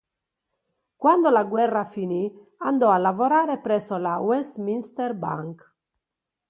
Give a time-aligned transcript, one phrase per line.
[0.95, 5.73] Quando la guerra finì andò a lavorare presso la Westminster Bank.